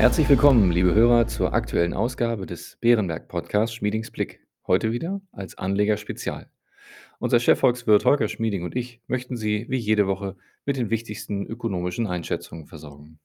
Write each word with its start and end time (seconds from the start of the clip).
Herzlich 0.00 0.30
willkommen, 0.30 0.70
liebe 0.72 0.94
Hörer, 0.94 1.26
zur 1.26 1.52
aktuellen 1.52 1.92
Ausgabe 1.92 2.46
des 2.46 2.78
Bärenberg 2.80 3.28
Podcasts 3.28 3.76
Schmiedings 3.76 4.10
Blick. 4.10 4.40
Heute 4.66 4.92
wieder 4.92 5.20
als 5.30 5.58
Anleger 5.58 5.98
Spezial. 5.98 6.48
Unser 7.18 7.38
Chefvolkswirt 7.38 8.06
Holger 8.06 8.28
Schmieding 8.28 8.62
und 8.64 8.74
ich 8.74 9.02
möchten 9.08 9.36
Sie 9.36 9.66
wie 9.68 9.76
jede 9.76 10.06
Woche 10.06 10.38
mit 10.64 10.78
den 10.78 10.88
wichtigsten 10.88 11.44
ökonomischen 11.44 12.06
Einschätzungen 12.06 12.66
versorgen. 12.66 13.18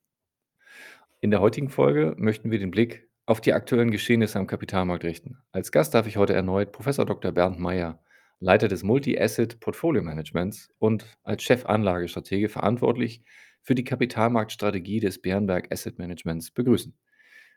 In 1.22 1.30
der 1.30 1.40
heutigen 1.40 1.70
Folge 1.70 2.14
möchten 2.18 2.50
wir 2.50 2.58
den 2.58 2.72
Blick 2.72 3.08
auf 3.24 3.40
die 3.40 3.54
aktuellen 3.54 3.90
Geschehnisse 3.90 4.38
am 4.38 4.46
Kapitalmarkt 4.46 5.04
richten. 5.04 5.38
Als 5.52 5.72
Gast 5.72 5.94
darf 5.94 6.06
ich 6.06 6.18
heute 6.18 6.34
erneut 6.34 6.72
Professor 6.72 7.06
Dr. 7.06 7.32
Bernd 7.32 7.58
Meyer, 7.58 8.02
Leiter 8.38 8.68
des 8.68 8.82
Multi-Asset 8.82 9.60
Portfolio 9.60 10.02
Managements 10.02 10.68
und 10.78 11.06
als 11.22 11.42
Chefanlagestratege 11.42 12.50
verantwortlich 12.50 13.22
für 13.66 13.74
die 13.74 13.82
Kapitalmarktstrategie 13.82 15.00
des 15.00 15.20
Bärenberg 15.20 15.72
Asset 15.72 15.98
Managements 15.98 16.52
begrüßen. 16.52 16.94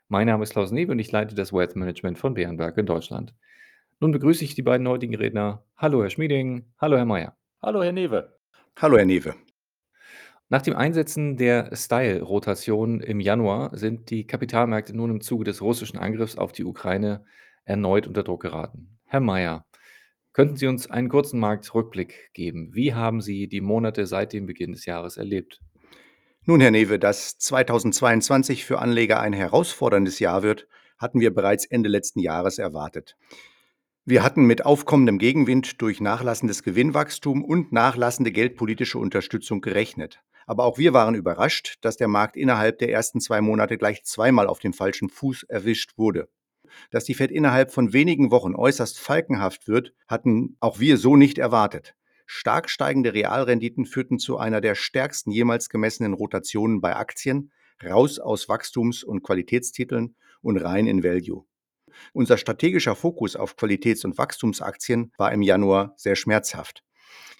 Mein 0.08 0.26
Name 0.26 0.42
ist 0.42 0.50
Klaus 0.50 0.72
Newe 0.72 0.90
und 0.90 0.98
ich 0.98 1.12
leite 1.12 1.36
das 1.36 1.52
Wealth 1.52 1.76
Management 1.76 2.18
von 2.18 2.34
Bärenberg 2.34 2.76
in 2.78 2.86
Deutschland. 2.86 3.32
Nun 4.00 4.10
begrüße 4.10 4.42
ich 4.42 4.56
die 4.56 4.62
beiden 4.62 4.88
heutigen 4.88 5.14
Redner. 5.14 5.64
Hallo, 5.76 6.02
Herr 6.02 6.10
Schmieding. 6.10 6.66
Hallo, 6.78 6.96
Herr 6.96 7.04
Meyer. 7.04 7.36
Hallo, 7.62 7.80
Herr 7.84 7.92
Newe. 7.92 8.36
Hallo, 8.76 8.96
Herr 8.96 9.04
Newe. 9.04 9.36
Nach 10.48 10.62
dem 10.62 10.74
Einsetzen 10.74 11.36
der 11.36 11.76
Style-Rotation 11.76 13.00
im 13.02 13.20
Januar 13.20 13.70
sind 13.78 14.10
die 14.10 14.26
Kapitalmärkte 14.26 14.96
nun 14.96 15.10
im 15.10 15.20
Zuge 15.20 15.44
des 15.44 15.62
russischen 15.62 16.00
Angriffs 16.00 16.36
auf 16.36 16.50
die 16.50 16.64
Ukraine 16.64 17.24
erneut 17.64 18.08
unter 18.08 18.24
Druck 18.24 18.42
geraten. 18.42 18.98
Herr 19.04 19.20
Meyer, 19.20 19.64
könnten 20.32 20.56
Sie 20.56 20.66
uns 20.66 20.90
einen 20.90 21.08
kurzen 21.08 21.38
Marktrückblick 21.38 22.30
geben? 22.34 22.74
Wie 22.74 22.94
haben 22.94 23.20
Sie 23.20 23.46
die 23.46 23.60
Monate 23.60 24.06
seit 24.06 24.32
dem 24.32 24.46
Beginn 24.46 24.72
des 24.72 24.86
Jahres 24.86 25.16
erlebt? 25.16 25.60
Nun, 26.46 26.62
Herr 26.62 26.70
Newe, 26.70 26.98
dass 26.98 27.36
2022 27.36 28.64
für 28.64 28.78
Anleger 28.78 29.20
ein 29.20 29.34
herausforderndes 29.34 30.20
Jahr 30.20 30.42
wird, 30.42 30.66
hatten 30.98 31.20
wir 31.20 31.34
bereits 31.34 31.66
Ende 31.66 31.90
letzten 31.90 32.20
Jahres 32.20 32.58
erwartet. 32.58 33.18
Wir 34.06 34.22
hatten 34.22 34.46
mit 34.46 34.64
aufkommendem 34.64 35.18
Gegenwind 35.18 35.82
durch 35.82 36.00
nachlassendes 36.00 36.62
Gewinnwachstum 36.62 37.44
und 37.44 37.72
nachlassende 37.72 38.32
geldpolitische 38.32 38.98
Unterstützung 38.98 39.60
gerechnet. 39.60 40.22
Aber 40.46 40.64
auch 40.64 40.78
wir 40.78 40.94
waren 40.94 41.14
überrascht, 41.14 41.76
dass 41.82 41.98
der 41.98 42.08
Markt 42.08 42.38
innerhalb 42.38 42.78
der 42.78 42.90
ersten 42.90 43.20
zwei 43.20 43.42
Monate 43.42 43.76
gleich 43.76 44.02
zweimal 44.04 44.46
auf 44.46 44.60
den 44.60 44.72
falschen 44.72 45.10
Fuß 45.10 45.42
erwischt 45.42 45.98
wurde. 45.98 46.30
Dass 46.90 47.04
die 47.04 47.14
Fed 47.14 47.30
innerhalb 47.30 47.70
von 47.70 47.92
wenigen 47.92 48.30
Wochen 48.30 48.54
äußerst 48.54 48.98
falkenhaft 48.98 49.68
wird, 49.68 49.92
hatten 50.08 50.56
auch 50.58 50.80
wir 50.80 50.96
so 50.96 51.16
nicht 51.16 51.36
erwartet. 51.36 51.94
Stark 52.32 52.70
steigende 52.70 53.12
Realrenditen 53.12 53.86
führten 53.86 54.20
zu 54.20 54.38
einer 54.38 54.60
der 54.60 54.76
stärksten 54.76 55.32
jemals 55.32 55.68
gemessenen 55.68 56.14
Rotationen 56.14 56.80
bei 56.80 56.94
Aktien, 56.94 57.50
raus 57.84 58.20
aus 58.20 58.48
Wachstums- 58.48 59.02
und 59.02 59.24
Qualitätstiteln 59.24 60.14
und 60.40 60.56
rein 60.56 60.86
in 60.86 61.02
Value. 61.02 61.44
Unser 62.12 62.38
strategischer 62.38 62.94
Fokus 62.94 63.34
auf 63.34 63.56
Qualitäts- 63.56 64.04
und 64.04 64.16
Wachstumsaktien 64.16 65.10
war 65.18 65.32
im 65.32 65.42
Januar 65.42 65.92
sehr 65.96 66.14
schmerzhaft. 66.14 66.84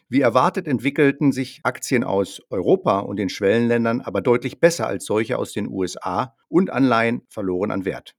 Wie 0.08 0.22
erwartet 0.22 0.66
entwickelten 0.66 1.30
sich 1.30 1.61
Aktien 1.62 2.02
aus 2.02 2.42
Europa 2.50 2.98
und 2.98 3.16
den 3.16 3.28
Schwellenländern 3.28 4.00
aber 4.00 4.20
deutlich 4.20 4.58
besser 4.58 4.88
als 4.88 5.05
solche 5.05 5.38
aus 5.38 5.52
den 5.52 5.68
USA 5.68 6.34
und 6.48 6.70
Anleihen 6.70 7.22
verloren 7.28 7.70
an 7.70 7.84
Wert. 7.84 8.16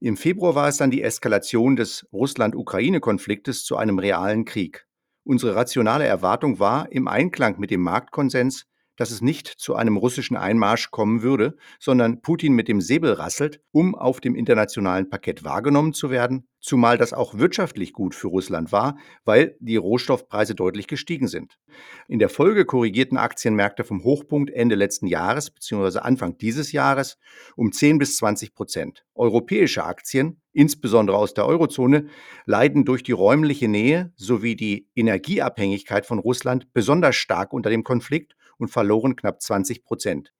Im 0.00 0.16
Februar 0.16 0.54
war 0.54 0.68
es 0.68 0.78
dann 0.78 0.90
die 0.90 1.02
Eskalation 1.02 1.76
des 1.76 2.08
Russland-Ukraine-Konfliktes 2.10 3.64
zu 3.64 3.76
einem 3.76 3.98
realen 3.98 4.46
Krieg. 4.46 4.85
Unsere 5.26 5.56
rationale 5.56 6.06
Erwartung 6.06 6.60
war 6.60 6.92
im 6.92 7.08
Einklang 7.08 7.58
mit 7.58 7.72
dem 7.72 7.80
Marktkonsens, 7.80 8.64
dass 8.96 9.10
es 9.10 9.20
nicht 9.20 9.46
zu 9.46 9.74
einem 9.74 9.96
russischen 9.96 10.36
Einmarsch 10.36 10.90
kommen 10.90 11.22
würde, 11.22 11.56
sondern 11.78 12.22
Putin 12.22 12.54
mit 12.54 12.68
dem 12.68 12.80
Säbel 12.80 13.12
rasselt, 13.12 13.60
um 13.72 13.94
auf 13.94 14.20
dem 14.20 14.34
internationalen 14.34 15.08
Parkett 15.08 15.44
wahrgenommen 15.44 15.92
zu 15.92 16.10
werden, 16.10 16.48
zumal 16.60 16.98
das 16.98 17.12
auch 17.12 17.34
wirtschaftlich 17.38 17.92
gut 17.92 18.14
für 18.14 18.28
Russland 18.28 18.72
war, 18.72 18.98
weil 19.24 19.56
die 19.60 19.76
Rohstoffpreise 19.76 20.54
deutlich 20.54 20.88
gestiegen 20.88 21.28
sind. 21.28 21.58
In 22.08 22.18
der 22.18 22.28
Folge 22.28 22.64
korrigierten 22.64 23.18
Aktienmärkte 23.18 23.84
vom 23.84 24.02
Hochpunkt 24.02 24.50
Ende 24.50 24.74
letzten 24.74 25.06
Jahres 25.06 25.50
bzw. 25.50 26.00
Anfang 26.00 26.38
dieses 26.38 26.72
Jahres 26.72 27.18
um 27.54 27.72
10 27.72 27.98
bis 27.98 28.16
20 28.16 28.54
Prozent. 28.54 29.04
Europäische 29.14 29.84
Aktien, 29.84 30.40
insbesondere 30.52 31.16
aus 31.16 31.34
der 31.34 31.46
Eurozone, 31.46 32.06
leiden 32.46 32.84
durch 32.84 33.02
die 33.02 33.12
räumliche 33.12 33.68
Nähe 33.68 34.12
sowie 34.16 34.56
die 34.56 34.88
Energieabhängigkeit 34.94 36.06
von 36.06 36.18
Russland 36.18 36.72
besonders 36.72 37.16
stark 37.16 37.52
unter 37.52 37.70
dem 37.70 37.84
Konflikt 37.84 38.35
und 38.58 38.68
verloren 38.68 39.16
knapp 39.16 39.40
20 39.40 39.84
Prozent. 39.84 40.32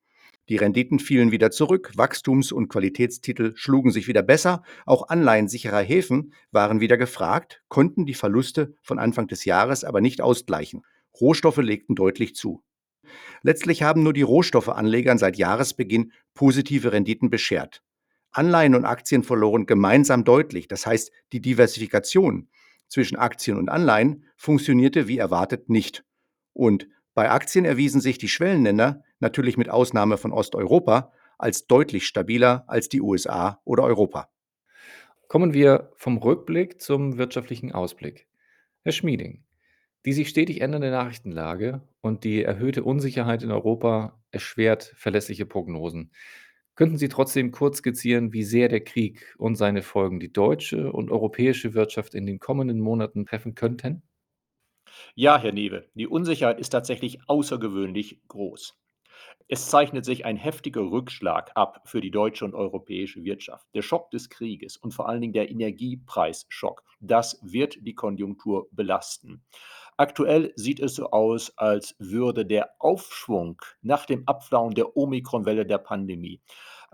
Die 0.49 0.57
Renditen 0.57 1.01
fielen 1.01 1.33
wieder 1.33 1.51
zurück, 1.51 1.93
Wachstums- 1.97 2.53
und 2.53 2.69
Qualitätstitel 2.69 3.53
schlugen 3.57 3.91
sich 3.91 4.07
wieder 4.07 4.23
besser, 4.23 4.63
auch 4.85 5.09
Anleihen 5.09 5.49
sicherer 5.49 5.81
Häfen 5.81 6.33
waren 6.53 6.81
wieder 6.81 6.97
gefragt, 6.97 7.63
konnten 7.69 8.07
die 8.07 8.15
Verluste 8.15 8.75
von 8.81 9.01
Anfang 9.01 9.27
des 9.27 9.45
Jahres 9.45 9.83
aber 9.83 10.01
nicht 10.01 10.21
ausgleichen. 10.21 10.83
Rohstoffe 11.21 11.57
legten 11.57 11.97
deutlich 11.97 12.37
zu. 12.37 12.63
Letztlich 13.43 13.83
haben 13.83 14.03
nur 14.03 14.13
die 14.13 14.23
Rohstoffeanlegern 14.23 15.19
seit 15.19 15.37
Jahresbeginn 15.37 16.13
positive 16.35 16.93
Renditen 16.93 17.31
beschert. 17.31 17.83
Anleihen 18.31 18.75
und 18.75 18.85
Aktien 18.85 19.23
verloren 19.23 19.67
gemeinsam 19.67 20.25
deutlich, 20.25 20.69
das 20.69 20.87
heißt 20.87 21.11
die 21.33 21.41
Diversifikation 21.41 22.49
zwischen 22.89 23.17
Aktien 23.17 23.57
und 23.57 23.69
Anleihen 23.69 24.25
funktionierte 24.37 25.09
wie 25.09 25.19
erwartet 25.19 25.69
nicht. 25.69 26.05
Und 26.53 26.89
bei 27.17 27.31
Aktien 27.31 27.65
erwiesen 27.65 28.03
sich 28.03 28.19
die 28.19 28.29
Schwellenländer, 28.29 29.03
natürlich 29.21 29.57
mit 29.57 29.71
Ausnahme 29.71 30.19
von 30.19 30.33
Osteuropa, 30.33 31.15
als 31.39 31.67
deutlich 31.67 32.07
stabiler 32.07 32.65
als 32.67 32.91
die 32.91 33.01
USA 33.01 33.59
oder 33.65 33.85
Europa. 33.85 34.29
Kommen 35.27 35.55
wir 35.55 35.93
vom 35.97 36.19
Rückblick 36.19 36.79
zum 36.79 37.17
wirtschaftlichen 37.17 37.73
Ausblick. 37.73 38.29
Herr 38.83 38.93
Schmieding, 38.93 39.45
die 40.05 40.13
sich 40.13 40.29
stetig 40.29 40.61
ändernde 40.61 40.91
Nachrichtenlage 40.91 41.81
und 42.03 42.23
die 42.23 42.43
erhöhte 42.43 42.85
Unsicherheit 42.85 43.43
in 43.43 43.51
Europa 43.51 44.21
erschwert 44.31 44.93
verlässliche 44.95 45.47
Prognosen. 45.47 46.13
Könnten 46.75 46.99
Sie 46.99 47.09
trotzdem 47.09 47.51
kurz 47.51 47.79
skizzieren, 47.79 48.35
wie 48.35 48.45
sehr 48.45 48.69
der 48.69 48.85
Krieg 48.85 49.35
und 49.39 49.57
seine 49.57 49.81
Folgen 49.81 50.21
die 50.21 50.35
deutsche 50.35 50.93
und 50.93 51.11
europäische 51.11 51.73
Wirtschaft 51.73 52.15
in 52.15 52.27
den 52.27 52.41
kommenden 52.41 52.79
Monaten 52.79 53.25
treffen 53.25 53.55
könnten? 53.55 54.03
Ja, 55.15 55.39
Herr 55.39 55.53
Newe, 55.53 55.89
die 55.95 56.07
Unsicherheit 56.07 56.61
ist 56.61 56.71
tatsächlich 56.71 57.19
außergewöhnlich 57.29 58.21
groß. 58.29 58.77
Es 59.49 59.71
zeichnet 59.71 60.05
sich 60.05 60.25
ein 60.25 60.37
heftiger 60.37 60.83
Rückschlag 60.83 61.53
ab 61.55 61.83
für 61.85 62.01
die 62.01 62.11
deutsche 62.11 62.45
und 62.45 62.55
europäische 62.55 63.23
Wirtschaft. 63.23 63.67
Der 63.75 63.83
Schock 63.83 64.11
des 64.11 64.29
Krieges 64.29 64.77
und 64.77 64.93
vor 64.93 65.09
allen 65.09 65.21
Dingen 65.21 65.33
der 65.33 65.51
Energiepreisschock, 65.51 66.83
das 67.01 67.39
wird 67.43 67.79
die 67.81 67.95
Konjunktur 67.95 68.67
belasten. 68.73 69.45
Aktuell 69.97 70.53
sieht 70.57 70.81
es 70.81 70.97
so 70.97 71.11
aus, 71.11 71.57
als 71.57 71.95
würde 71.99 72.45
der 72.45 72.71
Aufschwung 72.81 73.63
nach 73.83 74.05
dem 74.05 74.27
Abflauen 74.27 74.75
der 74.75 74.97
Omikronwelle 74.97 75.65
der 75.65 75.79
Pandemie 75.79 76.43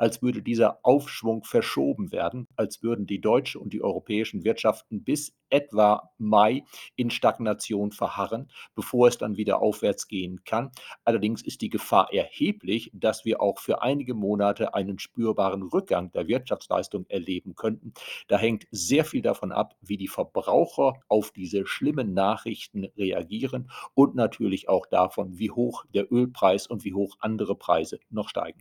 als 0.03 0.21
würde 0.21 0.43
dieser 0.43 0.81
Aufschwung 0.83 1.45
verschoben 1.45 2.11
werden, 2.11 2.49
als 2.57 2.83
würden 2.83 3.07
die 3.07 3.21
deutsche 3.21 3.61
und 3.61 3.73
die 3.73 3.85
europäischen 3.85 4.43
Wirtschaften 4.43 5.05
bis 5.05 5.33
etwa 5.49 6.11
Mai 6.19 6.65
in 6.97 7.09
Stagnation 7.09 7.93
verharren, 7.93 8.51
bevor 8.75 9.07
es 9.07 9.17
dann 9.19 9.37
wieder 9.37 9.63
aufwärts 9.63 10.09
gehen 10.09 10.43
kann. 10.43 10.73
Allerdings 11.05 11.41
ist 11.41 11.61
die 11.61 11.69
Gefahr 11.69 12.13
erheblich, 12.13 12.91
dass 12.93 13.25
wir 13.25 13.41
auch 13.41 13.61
für 13.61 13.81
einige 13.81 14.15
Monate 14.15 14.75
einen 14.75 14.99
spürbaren 14.99 15.63
Rückgang 15.63 16.11
der 16.11 16.27
Wirtschaftsleistung 16.27 17.07
erleben 17.07 17.55
könnten. 17.55 17.95
Da 18.27 18.39
hängt 18.39 18.67
sehr 18.73 19.05
viel 19.05 19.23
davon 19.23 19.53
ab, 19.53 19.77
wie 19.81 19.99
die 19.99 20.09
Verbraucher 20.09 20.95
auf 21.07 21.31
diese 21.31 21.65
schlimmen 21.65 22.13
Nachrichten 22.13 22.87
reagieren 22.97 23.71
und 23.95 24.17
natürlich 24.17 24.69
auch 24.69 24.87
davon, 24.87 25.39
wie 25.39 25.53
hoch 25.53 25.85
der 25.95 26.13
Ölpreis 26.13 26.67
und 26.67 26.83
wie 26.83 26.93
hoch 26.93 27.19
andere 27.21 27.55
Preise 27.55 28.01
noch 28.11 28.29
steigen. 28.29 28.59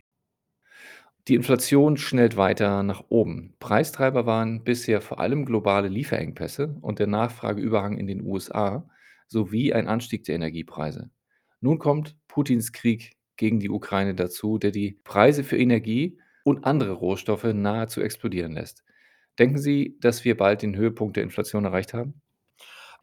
Die 1.28 1.36
Inflation 1.36 1.96
schnellt 1.96 2.36
weiter 2.36 2.82
nach 2.82 3.04
oben. 3.08 3.54
Preistreiber 3.60 4.26
waren 4.26 4.64
bisher 4.64 5.00
vor 5.00 5.20
allem 5.20 5.44
globale 5.44 5.86
Lieferengpässe 5.86 6.76
und 6.80 6.98
der 6.98 7.06
Nachfrageüberhang 7.06 7.96
in 7.96 8.08
den 8.08 8.22
USA 8.22 8.88
sowie 9.28 9.72
ein 9.72 9.86
Anstieg 9.86 10.24
der 10.24 10.34
Energiepreise. 10.34 11.10
Nun 11.60 11.78
kommt 11.78 12.16
Putins 12.26 12.72
Krieg 12.72 13.12
gegen 13.36 13.60
die 13.60 13.70
Ukraine 13.70 14.16
dazu, 14.16 14.58
der 14.58 14.72
die 14.72 14.98
Preise 15.04 15.44
für 15.44 15.56
Energie 15.56 16.18
und 16.42 16.64
andere 16.64 16.92
Rohstoffe 16.92 17.44
nahezu 17.44 18.00
explodieren 18.00 18.52
lässt. 18.52 18.82
Denken 19.38 19.58
Sie, 19.58 19.96
dass 20.00 20.24
wir 20.24 20.36
bald 20.36 20.62
den 20.62 20.74
Höhepunkt 20.74 21.16
der 21.16 21.22
Inflation 21.22 21.64
erreicht 21.64 21.94
haben? 21.94 22.20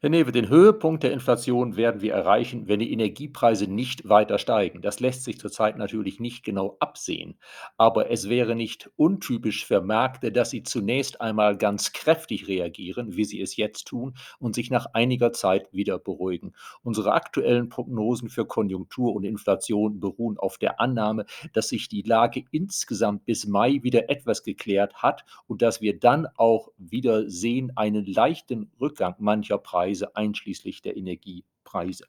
Herr 0.02 0.08
Newe, 0.08 0.32
den 0.32 0.48
Höhepunkt 0.48 1.02
der 1.02 1.12
Inflation 1.12 1.76
werden 1.76 2.00
wir 2.00 2.14
erreichen, 2.14 2.68
wenn 2.68 2.80
die 2.80 2.90
Energiepreise 2.90 3.66
nicht 3.66 4.08
weiter 4.08 4.38
steigen. 4.38 4.80
Das 4.80 4.98
lässt 4.98 5.24
sich 5.24 5.38
zurzeit 5.38 5.76
natürlich 5.76 6.18
nicht 6.20 6.42
genau 6.42 6.78
absehen. 6.80 7.38
Aber 7.76 8.10
es 8.10 8.30
wäre 8.30 8.54
nicht 8.54 8.90
untypisch 8.96 9.66
für 9.66 9.82
Märkte, 9.82 10.32
dass 10.32 10.48
sie 10.48 10.62
zunächst 10.62 11.20
einmal 11.20 11.58
ganz 11.58 11.92
kräftig 11.92 12.48
reagieren, 12.48 13.14
wie 13.14 13.26
sie 13.26 13.42
es 13.42 13.58
jetzt 13.58 13.88
tun, 13.88 14.14
und 14.38 14.54
sich 14.54 14.70
nach 14.70 14.86
einiger 14.94 15.34
Zeit 15.34 15.70
wieder 15.70 15.98
beruhigen. 15.98 16.54
Unsere 16.82 17.12
aktuellen 17.12 17.68
Prognosen 17.68 18.30
für 18.30 18.46
Konjunktur 18.46 19.14
und 19.14 19.24
Inflation 19.24 20.00
beruhen 20.00 20.38
auf 20.38 20.56
der 20.56 20.80
Annahme, 20.80 21.26
dass 21.52 21.68
sich 21.68 21.88
die 21.88 22.00
Lage 22.00 22.44
insgesamt 22.52 23.26
bis 23.26 23.46
Mai 23.46 23.80
wieder 23.82 24.08
etwas 24.08 24.44
geklärt 24.44 24.94
hat 24.94 25.26
und 25.46 25.60
dass 25.60 25.82
wir 25.82 25.98
dann 25.98 26.26
auch 26.36 26.70
wieder 26.78 27.28
sehen 27.28 27.72
einen 27.76 28.06
leichten 28.06 28.72
Rückgang 28.80 29.14
mancher 29.18 29.58
Preise 29.58 29.89
Preise 29.90 30.14
einschließlich 30.14 30.82
der 30.82 30.96
Energiepreise. 30.96 32.06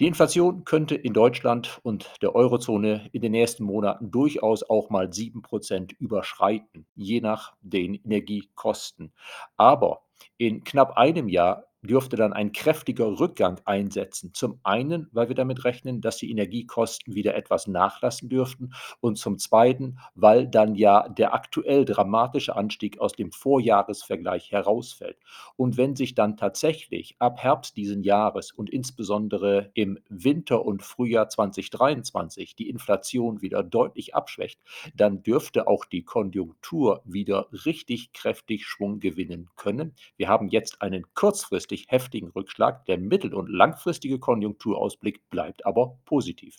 Die 0.00 0.06
Inflation 0.06 0.64
könnte 0.64 0.94
in 0.94 1.12
Deutschland 1.12 1.78
und 1.82 2.10
der 2.22 2.34
Eurozone 2.34 3.08
in 3.12 3.20
den 3.20 3.32
nächsten 3.32 3.64
Monaten 3.64 4.10
durchaus 4.10 4.62
auch 4.68 4.88
mal 4.90 5.06
7% 5.06 5.94
überschreiten, 5.98 6.86
je 6.96 7.20
nach 7.20 7.54
den 7.60 7.94
Energiekosten. 7.94 9.12
Aber 9.56 10.02
in 10.36 10.64
knapp 10.64 10.96
einem 10.96 11.28
Jahr 11.28 11.66
dürfte 11.84 12.16
dann 12.16 12.32
ein 12.32 12.52
kräftiger 12.52 13.20
Rückgang 13.20 13.60
einsetzen. 13.64 14.32
Zum 14.34 14.58
einen, 14.62 15.08
weil 15.12 15.28
wir 15.28 15.34
damit 15.34 15.64
rechnen, 15.64 16.00
dass 16.00 16.16
die 16.16 16.30
Energiekosten 16.30 17.14
wieder 17.14 17.34
etwas 17.34 17.66
nachlassen 17.66 18.28
dürften 18.28 18.72
und 19.00 19.18
zum 19.18 19.38
zweiten, 19.38 19.98
weil 20.14 20.48
dann 20.48 20.74
ja 20.74 21.08
der 21.08 21.34
aktuell 21.34 21.84
dramatische 21.84 22.56
Anstieg 22.56 22.98
aus 22.98 23.12
dem 23.12 23.32
Vorjahresvergleich 23.32 24.50
herausfällt. 24.52 25.18
Und 25.56 25.76
wenn 25.76 25.96
sich 25.96 26.14
dann 26.14 26.36
tatsächlich 26.36 27.16
ab 27.18 27.38
Herbst 27.42 27.76
diesen 27.76 28.02
Jahres 28.02 28.52
und 28.52 28.70
insbesondere 28.70 29.70
im 29.74 29.98
Winter 30.08 30.64
und 30.64 30.82
Frühjahr 30.82 31.28
2023 31.28 32.56
die 32.56 32.68
Inflation 32.68 33.42
wieder 33.42 33.62
deutlich 33.62 34.14
abschwächt, 34.14 34.60
dann 34.94 35.22
dürfte 35.22 35.66
auch 35.66 35.84
die 35.84 36.02
Konjunktur 36.02 37.02
wieder 37.04 37.48
richtig 37.64 38.12
kräftig 38.12 38.66
Schwung 38.66 39.00
gewinnen 39.00 39.48
können. 39.56 39.94
Wir 40.16 40.28
haben 40.28 40.48
jetzt 40.48 40.82
einen 40.82 41.04
kurzfristig 41.14 41.73
kurzfristig 41.74 41.86
heftigen 41.88 42.28
Rückschlag. 42.28 42.84
Der 42.86 42.98
mittel- 42.98 43.34
und 43.34 43.48
langfristige 43.48 44.18
Konjunkturausblick 44.18 45.28
bleibt 45.30 45.66
aber 45.66 45.98
positiv. 46.04 46.56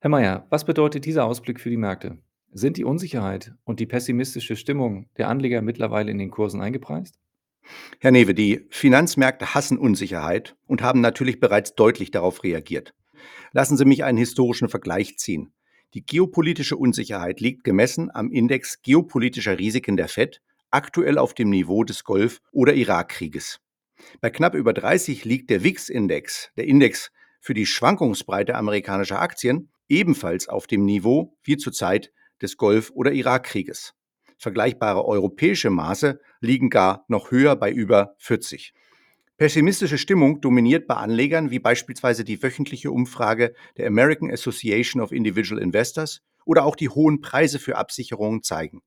Herr 0.00 0.10
Mayer, 0.10 0.46
was 0.50 0.64
bedeutet 0.64 1.04
dieser 1.04 1.24
Ausblick 1.24 1.60
für 1.60 1.70
die 1.70 1.76
Märkte? 1.76 2.18
Sind 2.52 2.76
die 2.76 2.84
Unsicherheit 2.84 3.54
und 3.64 3.80
die 3.80 3.86
pessimistische 3.86 4.56
Stimmung 4.56 5.08
der 5.16 5.28
Anleger 5.28 5.62
mittlerweile 5.62 6.10
in 6.10 6.18
den 6.18 6.30
Kursen 6.30 6.60
eingepreist? 6.60 7.18
Herr 8.00 8.10
Newe, 8.10 8.34
die 8.34 8.66
Finanzmärkte 8.70 9.54
hassen 9.54 9.78
Unsicherheit 9.78 10.56
und 10.66 10.82
haben 10.82 11.00
natürlich 11.00 11.38
bereits 11.38 11.74
deutlich 11.74 12.10
darauf 12.10 12.42
reagiert. 12.42 12.92
Lassen 13.52 13.76
Sie 13.76 13.84
mich 13.84 14.02
einen 14.02 14.18
historischen 14.18 14.68
Vergleich 14.68 15.16
ziehen. 15.16 15.52
Die 15.94 16.04
geopolitische 16.04 16.76
Unsicherheit 16.76 17.40
liegt 17.40 17.62
gemessen 17.62 18.10
am 18.12 18.32
Index 18.32 18.82
geopolitischer 18.82 19.58
Risiken 19.58 19.96
der 19.96 20.08
Fed 20.08 20.40
aktuell 20.72 21.18
auf 21.18 21.34
dem 21.34 21.50
Niveau 21.50 21.84
des 21.84 22.02
Golf- 22.02 22.40
oder 22.50 22.74
Irakkrieges. 22.74 23.60
Bei 24.20 24.30
knapp 24.30 24.54
über 24.54 24.72
30 24.72 25.24
liegt 25.24 25.50
der 25.50 25.64
WIX-Index, 25.64 26.50
der 26.56 26.66
Index 26.66 27.10
für 27.40 27.54
die 27.54 27.66
Schwankungsbreite 27.66 28.54
amerikanischer 28.54 29.20
Aktien, 29.20 29.70
ebenfalls 29.88 30.48
auf 30.48 30.66
dem 30.66 30.84
Niveau 30.84 31.36
wie 31.42 31.56
zur 31.56 31.72
Zeit 31.72 32.12
des 32.40 32.56
Golf- 32.56 32.90
oder 32.94 33.12
Irakkrieges. 33.12 33.94
Vergleichbare 34.38 35.04
europäische 35.04 35.70
Maße 35.70 36.20
liegen 36.40 36.70
gar 36.70 37.04
noch 37.08 37.30
höher 37.30 37.54
bei 37.56 37.70
über 37.70 38.14
40. 38.18 38.72
Pessimistische 39.36 39.98
Stimmung 39.98 40.40
dominiert 40.40 40.86
bei 40.86 40.94
Anlegern, 40.94 41.50
wie 41.50 41.58
beispielsweise 41.58 42.24
die 42.24 42.42
wöchentliche 42.42 42.90
Umfrage 42.90 43.54
der 43.76 43.86
American 43.86 44.30
Association 44.30 45.02
of 45.02 45.12
Individual 45.12 45.60
Investors 45.60 46.22
oder 46.44 46.64
auch 46.64 46.76
die 46.76 46.88
hohen 46.88 47.20
Preise 47.20 47.58
für 47.58 47.76
Absicherungen 47.76 48.42
zeigen. 48.42 48.82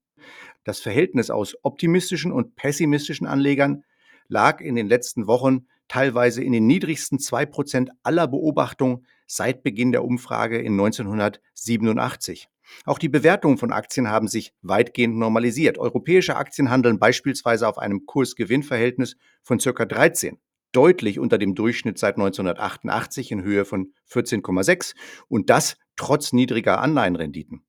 Das 0.64 0.80
Verhältnis 0.80 1.30
aus 1.30 1.56
optimistischen 1.64 2.32
und 2.32 2.56
pessimistischen 2.56 3.28
Anlegern 3.28 3.84
lag 4.28 4.62
in 4.62 4.76
den 4.76 4.88
letzten 4.88 5.28
Wochen 5.28 5.68
teilweise 5.88 6.44
in 6.44 6.52
den 6.52 6.68
niedrigsten 6.68 7.20
2% 7.20 7.90
aller 8.04 8.28
Beobachtungen 8.28 9.06
seit 9.28 9.64
Beginn 9.64 9.92
der 9.92 10.04
Umfrage 10.04 10.58
in 10.58 10.74
1987. 10.74 12.50
Auch 12.86 12.98
die 12.98 13.10
Bewertungen 13.10 13.58
von 13.58 13.72
Aktien 13.72 14.10
haben 14.10 14.28
sich 14.28 14.54
weitgehend 14.62 15.18
normalisiert. 15.18 15.78
Europäische 15.78 16.36
Aktien 16.36 16.72
handeln 16.72 17.00
beispielsweise 17.00 17.68
auf 17.68 17.78
einem 17.78 18.06
Kurs-Gewinn-Verhältnis 18.06 19.18
von 19.44 19.60
ca. 19.60 19.86
13, 19.86 20.40
deutlich 20.72 21.20
unter 21.20 21.38
dem 21.38 21.54
Durchschnitt 21.54 22.00
seit 22.00 22.16
1988 22.16 23.32
in 23.32 23.44
Höhe 23.44 23.66
von 23.66 23.94
14,6 24.10 24.96
und 25.28 25.50
das 25.50 25.78
trotz 25.96 26.34
niedriger 26.34 26.82
Anleihenrenditen. 26.82 27.64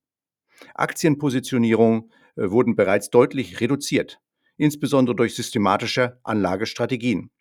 Aktienpositionierungen 0.73 2.11
äh, 2.35 2.49
wurden 2.49 2.75
bereits 2.75 3.11
deutlich 3.11 3.61
reduziert 3.61 4.19
insbesondere 4.57 5.15
durch 5.15 5.35
systematische 5.35 6.19
Anlagestrategien. 6.23 7.31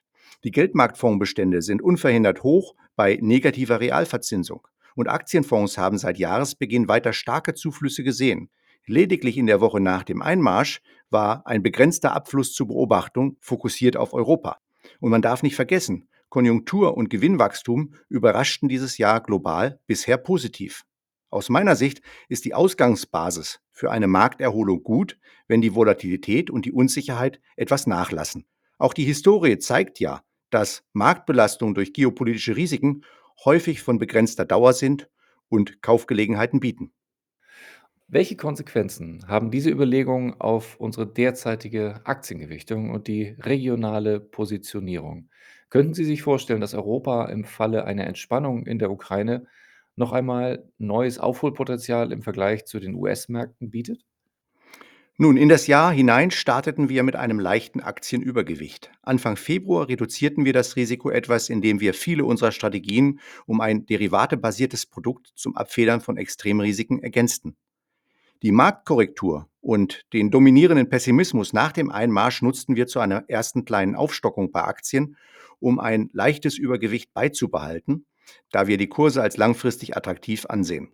Die 0.45 0.51
Geldmarktfondsbestände 0.51 1.63
sind 1.63 1.83
unverhindert 1.83 2.43
hoch 2.43 2.75
bei 2.95 3.19
negativer 3.21 3.81
Realverzinsung 3.81 4.67
und 4.95 5.09
Aktienfonds 5.09 5.79
haben 5.79 5.99
seit 5.99 6.19
Jahresbeginn 6.19 6.89
weiter 6.89 7.13
starke 7.13 7.55
Zuflüsse 7.55 8.03
gesehen. 8.03 8.51
Lediglich 8.87 9.37
in 9.37 9.47
der 9.47 9.61
Woche 9.61 9.81
nach 9.81 10.05
dem 10.05 10.23
Einmarsch 10.23 10.81
war 11.11 11.47
ein 11.47 11.63
begrenzter 11.63 12.13
Abfluss 12.13 12.53
zur 12.53 12.69
Beobachtung 12.69 13.37
fokussiert 13.41 13.97
auf 13.97 14.15
Europa. 14.15 14.59
Und 15.01 15.11
man 15.11 15.23
darf 15.23 15.43
nicht 15.43 15.57
vergessen, 15.57 16.09
Konjunktur- 16.29 16.97
und 16.97 17.11
Gewinnwachstum 17.11 17.95
überraschten 18.09 18.69
dieses 18.69 18.99
Jahr 18.99 19.21
global 19.21 19.81
bisher 19.87 20.17
positiv. 20.17 20.85
Aus 21.31 21.49
meiner 21.49 21.77
Sicht 21.77 22.01
ist 22.29 22.45
die 22.45 22.55
Ausgangsbasis 22.55 23.61
für 23.77 23.91
eine 23.91 24.07
Markterholung 24.07 24.83
gut, 24.83 25.19
wenn 25.49 25.61
die 25.61 25.75
Volatilität 25.75 26.49
und 26.51 26.65
die 26.65 26.73
Unsicherheit 26.73 27.41
etwas 27.57 27.87
nachlassen. 27.87 28.47
Auch 28.79 28.95
die 28.95 29.05
Historie 29.05 29.59
zeigt 29.59 30.01
ja, 30.01 30.23
dass 30.49 30.83
Marktbelastungen 30.95 31.75
durch 31.75 31.93
geopolitische 31.93 32.57
Risiken 32.57 33.03
häufig 33.45 33.83
von 33.83 33.99
begrenzter 33.99 34.47
Dauer 34.47 34.73
sind 34.73 35.11
und 35.51 35.83
Kaufgelegenheiten 35.83 36.59
bieten. 36.59 36.93
Welche 38.09 38.37
Konsequenzen 38.37 39.29
haben 39.29 39.51
diese 39.51 39.69
Überlegungen 39.69 40.41
auf 40.41 40.77
unsere 40.81 41.07
derzeitige 41.07 42.01
Aktiengewichtung 42.05 42.91
und 42.91 43.09
die 43.09 43.37
regionale 43.41 44.21
Positionierung? 44.21 45.29
Könnten 45.69 45.93
Sie 45.93 46.05
sich 46.05 46.23
vorstellen, 46.23 46.63
dass 46.63 46.73
Europa 46.73 47.27
im 47.27 47.45
Falle 47.45 47.85
einer 47.85 48.07
Entspannung 48.07 48.65
in 48.65 48.79
der 48.79 48.91
Ukraine 48.91 49.47
noch 49.97 50.13
einmal 50.13 50.71
neues 50.79 51.19
Aufholpotenzial 51.19 52.13
im 52.13 52.23
Vergleich 52.23 52.67
zu 52.67 52.79
den 52.79 52.95
US-Märkten 52.95 53.71
bietet? 53.71 54.05
Nun, 55.19 55.39
in 55.39 55.49
das 55.49 55.67
Jahr 55.67 55.93
hinein 55.93 56.31
starteten 56.31 56.91
wir 56.91 57.03
mit 57.03 57.17
einem 57.17 57.41
leichten 57.41 57.81
Aktienübergewicht. 57.81 58.91
Anfang 59.01 59.37
Februar 59.37 59.89
reduzierten 59.89 60.45
wir 60.45 60.53
das 60.53 60.77
Risiko 60.77 61.09
etwas, 61.09 61.49
indem 61.49 61.81
wir 61.81 61.95
viele 61.95 62.27
unserer 62.27 62.53
Strategien 62.53 63.21
um 63.47 63.63
ein 63.63 63.87
derivatebasiertes 63.87 64.85
Produkt 64.85 65.33
zum 65.35 65.57
Abfedern 65.57 66.03
von 66.03 66.19
Extremrisiken 66.19 67.03
ergänzten. 67.03 67.57
Die 68.43 68.53
Marktkorrektur 68.53 69.49
und 69.63 70.05
den 70.13 70.31
dominierenden 70.31 70.91
Pessimismus 70.91 71.55
nach 71.55 71.73
dem 71.73 71.91
Einmarsch 71.91 72.43
nutzten 72.43 72.77
wir 72.77 72.87
zu 72.87 73.01
einer 73.01 73.25
ersten 73.29 73.65
kleinen 73.65 73.97
Aufstockung 73.97 74.53
bei 74.53 74.65
Aktien, 74.65 75.17
um 75.61 75.81
ein 75.81 76.11
leichtes 76.13 76.59
Übergewicht 76.59 77.15
beizubehalten 77.15 78.05
da 78.51 78.67
wir 78.67 78.77
die 78.77 78.89
Kurse 78.89 79.23
als 79.23 79.37
langfristig 79.37 79.97
attraktiv 79.97 80.47
ansehen. 80.47 80.93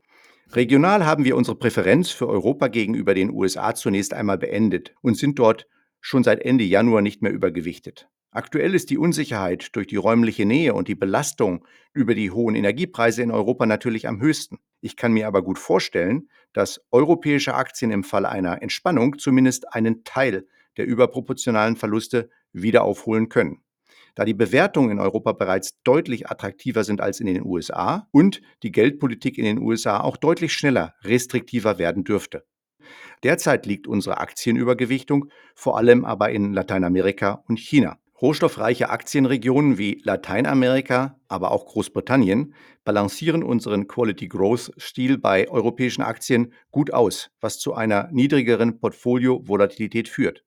Regional 0.53 1.07
haben 1.07 1.25
wir 1.25 1.37
unsere 1.37 1.57
Präferenz 1.57 2.11
für 2.11 2.29
Europa 2.29 2.69
gegenüber 2.69 3.15
den 3.15 3.31
USA 3.31 3.75
zunächst 3.75 4.13
einmal 4.13 4.37
beendet 4.37 4.95
und 5.01 5.17
sind 5.17 5.39
dort 5.39 5.67
schon 6.01 6.25
seit 6.25 6.43
Ende 6.43 6.65
Januar 6.65 7.01
nicht 7.01 7.23
mehr 7.23 7.33
übergewichtet. 7.33 8.09
Aktuell 8.31 8.75
ist 8.75 8.91
die 8.91 8.99
Unsicherheit 8.99 9.75
durch 9.77 9.87
die 9.87 9.97
räumliche 9.97 10.45
Nähe 10.45 10.75
und 10.75 10.89
die 10.89 10.95
Belastung 10.95 11.67
über 11.93 12.15
die 12.15 12.31
hohen 12.31 12.55
Energiepreise 12.55 13.23
in 13.23 13.31
Europa 13.31 13.67
natürlich 13.67 14.09
am 14.09 14.21
höchsten. 14.21 14.59
Ich 14.81 14.97
kann 14.97 15.13
mir 15.13 15.27
aber 15.27 15.43
gut 15.43 15.59
vorstellen, 15.59 16.29
dass 16.53 16.81
europäische 16.91 17.55
Aktien 17.55 17.91
im 17.91 18.05
Fall 18.05 18.27
einer 18.27 18.63
Entspannung 18.63 19.19
zumindest 19.19 19.75
einen 19.75 20.05
Teil 20.05 20.47
der 20.77 20.87
überproportionalen 20.87 21.77
Verluste 21.77 22.31
wieder 22.53 22.85
aufholen 22.85 23.29
können 23.29 23.63
da 24.15 24.25
die 24.25 24.35
Bewertungen 24.35 24.91
in 24.91 24.99
Europa 24.99 25.33
bereits 25.33 25.81
deutlich 25.83 26.31
attraktiver 26.31 26.85
sind 26.85 27.01
als 27.01 27.21
in 27.21 27.27
den 27.27 27.45
USA 27.45 28.09
und 28.11 28.41
die 28.63 28.73
Geldpolitik 28.73 29.39
in 29.39 29.45
den 29.45 29.59
USA 29.59 30.01
auch 30.01 30.17
deutlich 30.17 30.53
schneller 30.53 30.95
restriktiver 31.03 31.79
werden 31.79 32.05
dürfte. 32.05 32.45
Derzeit 33.23 33.67
liegt 33.67 33.87
unsere 33.87 34.19
Aktienübergewichtung 34.19 35.31
vor 35.55 35.79
allem 35.79 36.05
aber 36.05 36.31
in 36.31 36.53
Lateinamerika 36.53 37.45
und 37.49 37.59
China. 37.59 37.99
Rohstoffreiche 38.21 38.91
Aktienregionen 38.91 39.79
wie 39.79 40.01
Lateinamerika, 40.05 41.19
aber 41.27 41.51
auch 41.51 41.67
Großbritannien 41.67 42.55
balancieren 42.85 43.43
unseren 43.43 43.89
Quality 43.89 44.29
Growth-Stil 44.29 45.19
bei 45.19 45.49
europäischen 45.49 46.03
Aktien 46.03 46.53
gut 46.71 46.93
aus, 46.93 47.31
was 47.41 47.59
zu 47.59 47.75
einer 47.75 48.09
niedrigeren 48.13 48.79
Portfolio-Volatilität 48.79 50.09
führt. 50.09 50.45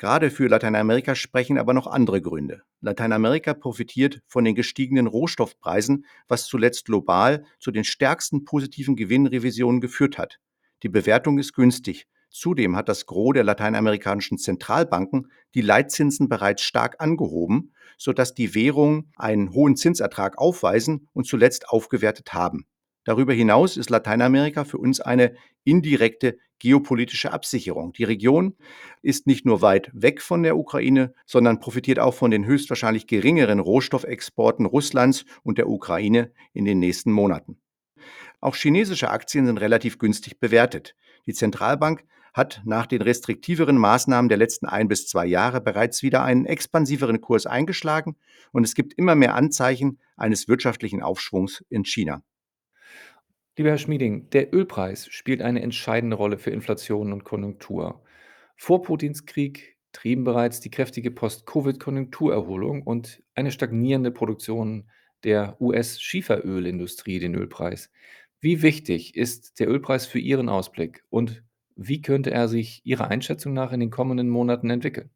Gerade 0.00 0.30
für 0.30 0.48
Lateinamerika 0.48 1.14
sprechen 1.14 1.58
aber 1.58 1.74
noch 1.74 1.86
andere 1.86 2.22
Gründe. 2.22 2.62
Lateinamerika 2.80 3.52
profitiert 3.52 4.22
von 4.26 4.46
den 4.46 4.54
gestiegenen 4.54 5.06
Rohstoffpreisen, 5.06 6.06
was 6.26 6.46
zuletzt 6.46 6.86
global 6.86 7.44
zu 7.58 7.70
den 7.70 7.84
stärksten 7.84 8.46
positiven 8.46 8.96
Gewinnrevisionen 8.96 9.82
geführt 9.82 10.16
hat. 10.16 10.38
Die 10.82 10.88
Bewertung 10.88 11.38
ist 11.38 11.52
günstig. 11.52 12.06
Zudem 12.30 12.76
hat 12.76 12.88
das 12.88 13.04
Gros 13.04 13.34
der 13.34 13.44
lateinamerikanischen 13.44 14.38
Zentralbanken 14.38 15.30
die 15.54 15.60
Leitzinsen 15.60 16.30
bereits 16.30 16.62
stark 16.62 16.96
angehoben, 16.98 17.74
sodass 17.98 18.32
die 18.32 18.54
Währungen 18.54 19.12
einen 19.16 19.52
hohen 19.52 19.76
Zinsertrag 19.76 20.38
aufweisen 20.38 21.08
und 21.12 21.26
zuletzt 21.26 21.68
aufgewertet 21.68 22.32
haben. 22.32 22.64
Darüber 23.04 23.32
hinaus 23.32 23.76
ist 23.76 23.90
Lateinamerika 23.90 24.64
für 24.64 24.78
uns 24.78 25.00
eine 25.00 25.34
indirekte 25.64 26.38
geopolitische 26.58 27.32
Absicherung. 27.32 27.92
Die 27.94 28.04
Region 28.04 28.54
ist 29.02 29.26
nicht 29.26 29.46
nur 29.46 29.62
weit 29.62 29.90
weg 29.92 30.20
von 30.20 30.42
der 30.42 30.56
Ukraine, 30.56 31.14
sondern 31.26 31.58
profitiert 31.58 31.98
auch 31.98 32.14
von 32.14 32.30
den 32.30 32.44
höchstwahrscheinlich 32.44 33.06
geringeren 33.06 33.58
Rohstoffexporten 33.58 34.66
Russlands 34.66 35.24
und 35.42 35.58
der 35.58 35.68
Ukraine 35.68 36.32
in 36.52 36.66
den 36.66 36.78
nächsten 36.78 37.10
Monaten. 37.10 37.58
Auch 38.40 38.54
chinesische 38.54 39.10
Aktien 39.10 39.46
sind 39.46 39.58
relativ 39.58 39.98
günstig 39.98 40.38
bewertet. 40.38 40.94
Die 41.26 41.34
Zentralbank 41.34 42.04
hat 42.32 42.62
nach 42.64 42.86
den 42.86 43.02
restriktiveren 43.02 43.76
Maßnahmen 43.76 44.28
der 44.28 44.38
letzten 44.38 44.66
ein 44.66 44.88
bis 44.88 45.06
zwei 45.06 45.26
Jahre 45.26 45.60
bereits 45.60 46.02
wieder 46.02 46.22
einen 46.22 46.46
expansiveren 46.46 47.20
Kurs 47.20 47.46
eingeschlagen 47.46 48.16
und 48.52 48.64
es 48.64 48.74
gibt 48.74 48.94
immer 48.94 49.14
mehr 49.14 49.34
Anzeichen 49.34 49.98
eines 50.16 50.46
wirtschaftlichen 50.46 51.02
Aufschwungs 51.02 51.64
in 51.68 51.84
China. 51.84 52.22
Lieber 53.60 53.72
Herr 53.72 53.76
Schmieding, 53.76 54.30
der 54.30 54.54
Ölpreis 54.54 55.06
spielt 55.08 55.42
eine 55.42 55.60
entscheidende 55.60 56.16
Rolle 56.16 56.38
für 56.38 56.48
Inflation 56.48 57.12
und 57.12 57.24
Konjunktur. 57.24 58.02
Vor 58.56 58.80
Putins 58.80 59.26
Krieg 59.26 59.76
trieben 59.92 60.24
bereits 60.24 60.60
die 60.60 60.70
kräftige 60.70 61.10
Post-Covid-Konjunkturerholung 61.10 62.82
und 62.82 63.22
eine 63.34 63.50
stagnierende 63.50 64.12
Produktion 64.12 64.88
der 65.24 65.60
US-Schieferölindustrie 65.60 67.18
den 67.18 67.34
Ölpreis. 67.34 67.90
Wie 68.40 68.62
wichtig 68.62 69.14
ist 69.14 69.60
der 69.60 69.68
Ölpreis 69.68 70.06
für 70.06 70.20
Ihren 70.20 70.48
Ausblick 70.48 71.04
und 71.10 71.42
wie 71.76 72.00
könnte 72.00 72.30
er 72.30 72.48
sich 72.48 72.80
Ihrer 72.84 73.08
Einschätzung 73.08 73.52
nach 73.52 73.72
in 73.72 73.80
den 73.80 73.90
kommenden 73.90 74.30
Monaten 74.30 74.70
entwickeln? 74.70 75.10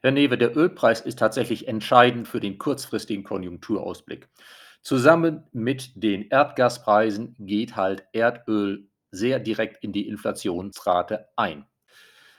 Herr 0.00 0.12
Newe, 0.12 0.38
der 0.38 0.56
Ölpreis 0.56 1.02
ist 1.02 1.18
tatsächlich 1.18 1.68
entscheidend 1.68 2.26
für 2.26 2.40
den 2.40 2.56
kurzfristigen 2.56 3.22
Konjunkturausblick. 3.22 4.30
Zusammen 4.82 5.44
mit 5.52 5.92
den 6.02 6.28
Erdgaspreisen 6.28 7.36
geht 7.38 7.76
halt 7.76 8.04
Erdöl 8.12 8.88
sehr 9.10 9.38
direkt 9.38 9.82
in 9.84 9.92
die 9.92 10.08
Inflationsrate 10.08 11.28
ein. 11.36 11.66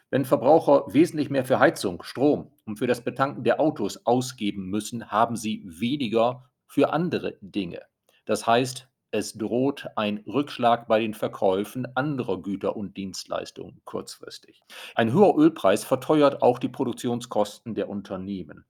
Wenn 0.10 0.25
Verbraucher 0.25 0.86
wesentlich 0.91 1.29
mehr 1.29 1.45
für 1.45 1.60
Heizung, 1.60 2.03
Strom 2.03 2.51
und 2.65 2.77
für 2.77 2.88
das 2.88 3.03
Betanken 3.03 3.43
der 3.43 3.60
Autos 3.60 4.05
ausgeben 4.05 4.69
müssen, 4.69 5.12
haben 5.12 5.36
sie 5.36 5.63
weniger 5.65 6.50
für 6.67 6.91
andere 6.91 7.38
Dinge. 7.41 7.81
Das 8.25 8.48
heißt, 8.48 8.88
es 9.12 9.33
droht 9.33 9.88
ein 9.95 10.24
Rückschlag 10.25 10.88
bei 10.88 11.00
den 11.00 11.13
Verkäufen 11.13 11.86
anderer 11.95 12.41
Güter 12.41 12.75
und 12.75 12.98
Dienstleistungen 12.98 13.81
kurzfristig. 13.83 14.62
Ein 14.95 15.12
höherer 15.12 15.38
Ölpreis 15.38 15.83
verteuert 15.83 16.41
auch 16.41 16.60
die 16.60 16.69
Produktionskosten 16.69 17.75
der 17.75 17.89
Unternehmen. 17.89 18.65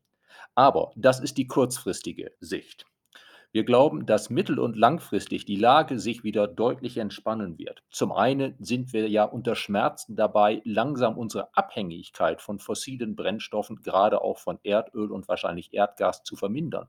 Aber 0.55 0.91
das 0.95 1.19
ist 1.19 1.37
die 1.37 1.47
kurzfristige 1.47 2.31
Sicht. 2.39 2.85
Wir 3.53 3.65
glauben, 3.65 4.05
dass 4.05 4.29
mittel- 4.29 4.59
und 4.59 4.77
langfristig 4.77 5.43
die 5.43 5.57
Lage 5.57 5.99
sich 5.99 6.23
wieder 6.23 6.47
deutlich 6.47 6.97
entspannen 6.97 7.57
wird. 7.57 7.83
Zum 7.89 8.13
einen 8.13 8.55
sind 8.59 8.93
wir 8.93 9.09
ja 9.09 9.25
unter 9.25 9.55
Schmerzen 9.55 10.15
dabei, 10.15 10.61
langsam 10.63 11.17
unsere 11.17 11.49
Abhängigkeit 11.53 12.41
von 12.41 12.59
fossilen 12.59 13.17
Brennstoffen, 13.17 13.81
gerade 13.81 14.21
auch 14.21 14.37
von 14.37 14.59
Erdöl 14.63 15.11
und 15.11 15.27
wahrscheinlich 15.27 15.73
Erdgas, 15.73 16.23
zu 16.23 16.37
vermindern. 16.37 16.87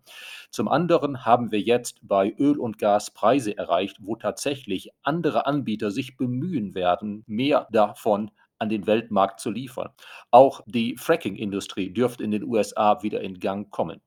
Zum 0.51 0.69
anderen 0.69 1.25
haben 1.25 1.51
wir 1.51 1.61
jetzt 1.61 1.99
bei 2.03 2.33
Öl 2.39 2.59
und 2.59 2.79
Gas 2.79 3.11
Preise 3.11 3.57
erreicht, 3.57 3.97
wo 4.01 4.15
tatsächlich 4.15 4.91
andere 5.03 5.47
Anbieter 5.47 5.91
sich 5.91 6.17
bemühen 6.17 6.77
werden, 6.77 7.25
mehr 7.27 7.67
davon 7.73 8.31
an 8.63 8.69
den 8.69 8.87
Weltmarkt 8.87 9.41
zu 9.41 9.51
liefern. 9.51 9.91
Auch 10.31 10.61
die 10.67 10.97
Fracking-Industrie 10.97 11.93
dürfte 11.93 12.23
in 12.23 12.31
den 12.31 12.45
USA 12.45 13.03
wieder 13.03 13.21
in 13.21 13.41
Gang 13.41 13.69
kommen. 13.71 14.01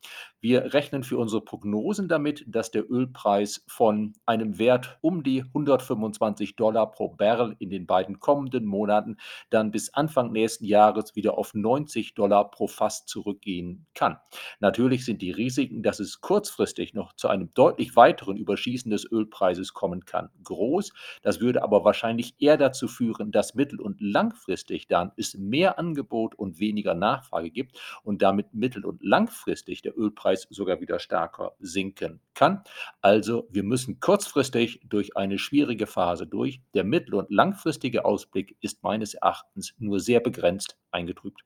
Wir 0.45 0.75
rechnen 0.75 1.03
für 1.03 1.17
unsere 1.17 1.41
Prognosen 1.41 2.07
damit, 2.07 2.45
dass 2.45 2.69
der 2.69 2.87
Ölpreis 2.87 3.63
von 3.65 4.13
einem 4.27 4.59
Wert 4.59 4.99
um 5.01 5.23
die 5.23 5.41
125 5.41 6.55
Dollar 6.55 6.91
pro 6.91 7.07
Barrel 7.07 7.55
in 7.57 7.71
den 7.71 7.87
beiden 7.87 8.19
kommenden 8.19 8.67
Monaten 8.67 9.17
dann 9.49 9.71
bis 9.71 9.91
Anfang 9.95 10.31
nächsten 10.31 10.65
Jahres 10.65 11.15
wieder 11.15 11.39
auf 11.39 11.55
90 11.55 12.13
Dollar 12.13 12.51
pro 12.51 12.67
Fass 12.67 13.07
zurückgehen 13.07 13.87
kann. 13.95 14.19
Natürlich 14.59 15.03
sind 15.03 15.23
die 15.23 15.31
Risiken, 15.31 15.81
dass 15.81 15.99
es 15.99 16.21
kurzfristig 16.21 16.93
noch 16.93 17.13
zu 17.13 17.27
einem 17.27 17.51
deutlich 17.55 17.95
weiteren 17.95 18.37
Überschießen 18.37 18.91
des 18.91 19.11
Ölpreises 19.11 19.73
kommen 19.73 20.05
kann, 20.05 20.29
groß. 20.43 20.93
Das 21.23 21.39
würde 21.39 21.63
aber 21.63 21.83
wahrscheinlich 21.83 22.35
eher 22.37 22.57
dazu 22.57 22.87
führen, 22.87 23.31
dass 23.31 23.55
mittel- 23.55 23.81
und 23.81 23.99
langfristig 23.99 24.87
dann 24.87 25.11
es 25.17 25.33
mehr 25.35 25.79
Angebot 25.79 26.35
und 26.35 26.59
weniger 26.59 26.93
Nachfrage 26.93 27.49
gibt 27.49 27.79
und 28.03 28.21
damit 28.21 28.53
mittel- 28.53 28.85
und 28.85 29.01
langfristig 29.01 29.81
der 29.81 29.97
Ölpreis 29.97 30.34
Preis 30.35 30.47
sogar 30.49 30.81
wieder 30.81 30.99
stärker 30.99 31.53
sinken 31.59 32.19
kann. 32.33 32.63
Also 33.01 33.47
wir 33.49 33.63
müssen 33.63 33.99
kurzfristig 33.99 34.81
durch 34.85 35.15
eine 35.15 35.37
schwierige 35.37 35.87
Phase 35.87 36.27
durch. 36.27 36.61
Der 36.73 36.83
mittel- 36.83 37.15
und 37.15 37.31
langfristige 37.31 38.05
Ausblick 38.05 38.57
ist 38.61 38.83
meines 38.83 39.13
Erachtens 39.13 39.73
nur 39.77 39.99
sehr 39.99 40.19
begrenzt 40.19 40.77
eingetrübt. 40.91 41.41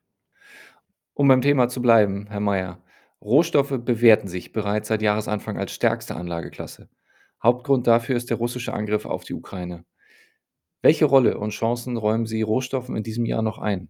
Um 1.14 1.28
beim 1.28 1.42
Thema 1.42 1.68
zu 1.68 1.82
bleiben, 1.82 2.28
Herr 2.30 2.40
Mayer. 2.40 2.82
Rohstoffe 3.22 3.78
bewerten 3.84 4.28
sich 4.28 4.54
bereits 4.54 4.88
seit 4.88 5.02
Jahresanfang 5.02 5.58
als 5.58 5.74
stärkste 5.74 6.16
Anlageklasse. 6.16 6.90
Hauptgrund 7.44 7.86
dafür 7.86 8.16
ist 8.16 8.30
der 8.30 8.38
russische 8.38 8.74
Angriff 8.74 9.06
auf 9.06 9.24
die 9.26 9.34
Ukraine. 9.34 9.86
Welche 10.82 11.06
Rolle 11.06 11.38
und 11.38 11.50
Chancen 11.50 11.98
räumen 11.98 12.26
Sie 12.26 12.42
Rohstoffen 12.42 12.96
in 12.96 13.04
diesem 13.04 13.26
Jahr 13.26 13.42
noch 13.42 13.60
ein? 13.60 13.90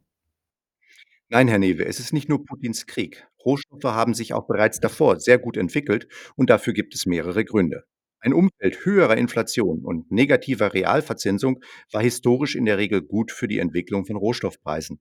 Nein, 1.32 1.48
Herr 1.48 1.60
Newe, 1.60 1.86
es 1.86 2.00
ist 2.00 2.12
nicht 2.12 2.28
nur 2.28 2.44
Putins 2.44 2.88
Krieg. 2.88 3.28
Rohstoffe 3.46 3.84
haben 3.84 4.16
sich 4.16 4.34
auch 4.34 4.48
bereits 4.48 4.80
davor 4.80 5.20
sehr 5.20 5.38
gut 5.38 5.58
entwickelt 5.58 6.08
und 6.36 6.50
dafür 6.50 6.74
gibt 6.74 6.96
es 6.96 7.06
mehrere 7.06 7.46
Gründe. 7.46 7.84
Ein 8.20 8.34
Umfeld 8.34 8.84
höherer 8.84 9.16
Inflation 9.16 9.86
und 9.86 10.12
negativer 10.12 10.74
Realverzinsung 10.74 11.60
war 11.92 12.02
historisch 12.02 12.56
in 12.56 12.66
der 12.66 12.80
Regel 12.80 13.04
gut 13.04 13.32
für 13.32 13.48
die 13.48 13.60
Entwicklung 13.60 14.08
von 14.08 14.16
Rohstoffpreisen. 14.16 15.00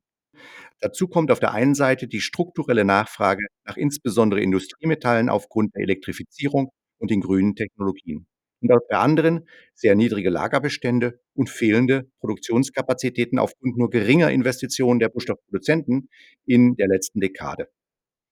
Dazu 0.81 1.09
kommt 1.09 1.31
auf 1.31 1.41
der 1.41 1.53
einen 1.53 1.75
Seite 1.75 2.09
die 2.09 2.21
strukturelle 2.21 2.85
Nachfrage 2.85 3.47
nach 3.65 3.79
insbesondere 3.79 4.43
Industriemetallen 4.43 5.31
aufgrund 5.31 5.75
der 5.75 5.83
Elektrifizierung 5.83 6.71
und 6.99 7.11
den 7.11 7.23
grünen 7.23 7.55
Technologien. 7.55 8.27
Und 8.61 8.73
auf 8.73 8.83
der 8.91 9.01
anderen 9.01 9.47
sehr 9.75 9.95
niedrige 9.95 10.31
Lagerbestände 10.31 11.21
und 11.35 11.49
fehlende 11.49 12.11
Produktionskapazitäten 12.21 13.39
aufgrund 13.39 13.77
nur 13.77 13.91
geringer 13.91 14.31
Investitionen 14.31 14.99
der 14.99 15.11
Rohstoffproduzenten 15.11 16.09
in 16.45 16.75
der 16.75 16.89
letzten 16.89 17.21
Dekade. 17.21 17.69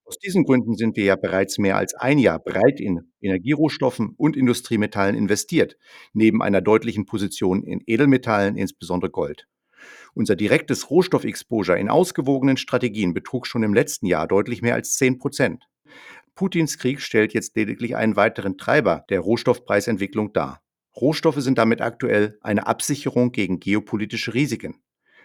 Aus 0.04 0.18
diesen 0.18 0.44
Gründen 0.44 0.76
sind 0.76 0.96
wir 0.96 1.04
ja 1.04 1.16
bereits 1.16 1.58
mehr 1.58 1.76
als 1.76 1.94
ein 1.94 2.18
Jahr 2.18 2.38
breit 2.38 2.78
in 2.78 3.12
Energierohstoffen 3.20 4.14
und 4.16 4.36
Industriemetallen 4.36 5.16
investiert, 5.16 5.76
neben 6.12 6.42
einer 6.42 6.60
deutlichen 6.60 7.06
Position 7.06 7.64
in 7.64 7.82
Edelmetallen, 7.86 8.56
insbesondere 8.56 9.10
Gold. 9.10 9.48
Unser 10.14 10.36
direktes 10.36 10.90
Rohstoffexposure 10.90 11.78
in 11.78 11.88
ausgewogenen 11.88 12.56
Strategien 12.56 13.14
betrug 13.14 13.48
schon 13.48 13.64
im 13.64 13.74
letzten 13.74 14.06
Jahr 14.06 14.28
deutlich 14.28 14.62
mehr 14.62 14.74
als 14.74 14.94
10 14.94 15.18
Prozent. 15.18 15.64
Putins 16.36 16.76
Krieg 16.76 17.00
stellt 17.00 17.32
jetzt 17.32 17.56
lediglich 17.56 17.96
einen 17.96 18.14
weiteren 18.14 18.58
Treiber 18.58 19.06
der 19.08 19.20
Rohstoffpreisentwicklung 19.20 20.34
dar. 20.34 20.60
Rohstoffe 20.94 21.40
sind 21.40 21.56
damit 21.56 21.80
aktuell 21.80 22.38
eine 22.42 22.66
Absicherung 22.66 23.32
gegen 23.32 23.58
geopolitische 23.58 24.34
Risiken. 24.34 24.82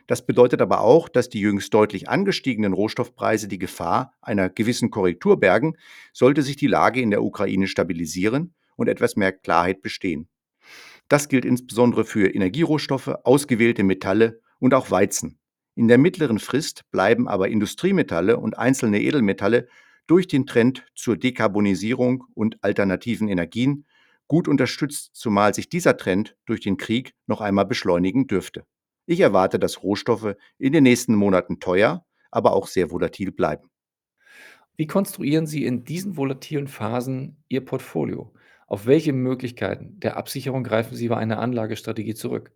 Das 0.08 0.26
bedeutet 0.26 0.62
aber 0.62 0.80
auch, 0.80 1.10
dass 1.10 1.28
die 1.28 1.42
jüngst 1.42 1.74
deutlich 1.74 2.08
angestiegenen 2.08 2.72
Rohstoffpreise 2.72 3.50
die 3.50 3.60
Gefahr 3.60 4.14
einer 4.22 4.50
gewissen 4.50 4.90
Korrektur 4.90 5.38
bergen, 5.38 5.76
sollte 6.14 6.44
sich 6.44 6.56
die 6.56 6.68
Lage 6.68 7.02
in 7.02 7.12
der 7.12 7.24
Ukraine 7.24 7.68
stabilisieren 7.68 8.54
und 8.78 8.88
etwas 8.88 9.18
mehr 9.18 9.34
Klarheit 9.34 9.82
bestehen. 9.82 10.30
Das 11.10 11.28
gilt 11.28 11.44
insbesondere 11.44 12.06
für 12.06 12.34
Energierohstoffe, 12.34 13.10
ausgewählte 13.26 13.84
Metalle 13.84 14.40
und 14.60 14.74
auch 14.74 14.92
Weizen. 14.92 15.40
In 15.76 15.90
der 15.90 15.98
mittleren 15.98 16.40
Frist 16.40 16.90
bleiben 16.90 17.28
aber 17.28 17.50
Industriemetalle 17.50 18.38
und 18.38 18.58
einzelne 18.58 19.02
Edelmetalle 19.02 19.68
durch 20.12 20.28
den 20.28 20.46
Trend 20.46 20.86
zur 20.94 21.16
Dekarbonisierung 21.16 22.26
und 22.34 22.62
alternativen 22.62 23.30
Energien 23.30 23.86
gut 24.28 24.50
unterstützt, 24.50 25.12
zumal 25.14 25.54
sich 25.54 25.70
dieser 25.70 25.96
Trend 25.96 26.36
durch 26.46 26.60
den 26.60 26.76
Krieg 26.76 27.14
noch 27.28 27.40
einmal 27.40 27.66
beschleunigen 27.66 28.28
dürfte. 28.28 28.66
Ich 29.06 29.22
erwarte, 29.22 29.58
dass 29.58 29.84
Rohstoffe 29.84 30.36
in 30.58 30.74
den 30.74 30.84
nächsten 30.84 31.16
Monaten 31.16 31.62
teuer, 31.62 32.06
aber 32.30 32.52
auch 32.52 32.68
sehr 32.68 32.92
volatil 32.92 33.32
bleiben. 33.32 33.70
Wie 34.76 34.86
konstruieren 34.86 35.48
Sie 35.48 35.64
in 35.64 35.86
diesen 35.86 36.18
volatilen 36.18 36.68
Phasen 36.68 37.42
Ihr 37.48 37.64
Portfolio? 37.64 38.34
Auf 38.68 38.88
welche 38.88 39.14
Möglichkeiten 39.14 39.98
der 40.02 40.18
Absicherung 40.18 40.66
greifen 40.66 40.94
Sie 40.94 41.08
bei 41.08 41.16
einer 41.16 41.40
Anlagestrategie 41.40 42.16
zurück? 42.16 42.52